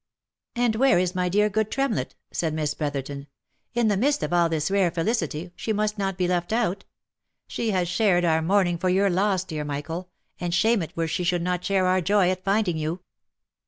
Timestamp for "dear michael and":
9.43-10.55